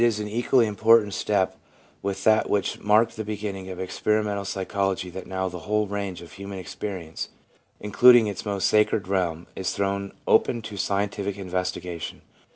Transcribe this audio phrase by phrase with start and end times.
[0.01, 1.57] INTRODUCTION 5 an equally important step
[2.01, 6.31] with that which marked the beginning of experimental psychology that now the whole range of
[6.31, 7.29] human experience,
[7.79, 12.23] including its most sacred realm, is thrown open to scientific investigation.